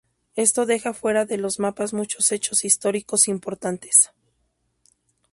Esto 0.35 0.65
deja 0.65 0.95
fuera 0.95 1.25
de 1.25 1.37
los 1.37 1.59
mapas 1.59 1.93
muchos 1.93 2.31
hechos 2.31 2.65
históricos 2.65 3.27
importantes. 3.27 4.09